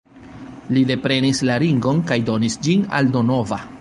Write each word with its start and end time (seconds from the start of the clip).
Li 0.77 0.81
deprenis 0.91 1.41
la 1.49 1.57
ringon 1.65 2.01
kaj 2.13 2.19
donis 2.31 2.57
ĝin 2.69 2.89
al 3.01 3.13
Donova. 3.19 3.61